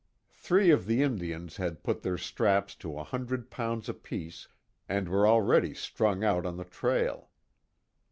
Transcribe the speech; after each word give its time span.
Three 0.33 0.71
of 0.71 0.87
the 0.87 1.03
Indians 1.03 1.57
had 1.57 1.83
put 1.83 2.01
their 2.01 2.17
straps 2.17 2.73
to 2.77 2.97
a 2.97 3.03
hundred 3.03 3.51
pounds 3.51 3.87
apiece 3.87 4.47
and 4.89 5.07
were 5.07 5.27
already 5.27 5.75
strung 5.75 6.23
out 6.23 6.43
on 6.43 6.57
the 6.57 6.65
trail. 6.65 7.29